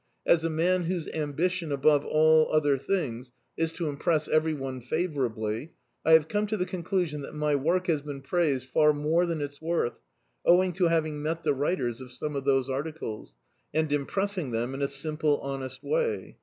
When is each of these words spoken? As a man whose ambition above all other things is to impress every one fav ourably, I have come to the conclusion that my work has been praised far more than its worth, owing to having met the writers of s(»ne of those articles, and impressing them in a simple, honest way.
As 0.25 0.43
a 0.43 0.49
man 0.49 0.85
whose 0.85 1.07
ambition 1.09 1.71
above 1.71 2.03
all 2.03 2.51
other 2.51 2.75
things 2.75 3.31
is 3.55 3.71
to 3.73 3.87
impress 3.87 4.27
every 4.27 4.55
one 4.55 4.81
fav 4.81 5.13
ourably, 5.13 5.73
I 6.03 6.13
have 6.13 6.27
come 6.27 6.47
to 6.47 6.57
the 6.57 6.65
conclusion 6.65 7.21
that 7.21 7.35
my 7.35 7.53
work 7.53 7.85
has 7.85 8.01
been 8.01 8.21
praised 8.23 8.65
far 8.67 8.93
more 8.93 9.27
than 9.27 9.41
its 9.41 9.61
worth, 9.61 9.99
owing 10.43 10.73
to 10.73 10.85
having 10.87 11.21
met 11.21 11.43
the 11.43 11.53
writers 11.53 12.01
of 12.01 12.09
s(»ne 12.09 12.35
of 12.35 12.45
those 12.45 12.67
articles, 12.67 13.35
and 13.75 13.93
impressing 13.93 14.49
them 14.49 14.73
in 14.73 14.81
a 14.81 14.87
simple, 14.87 15.39
honest 15.41 15.83
way. 15.83 16.37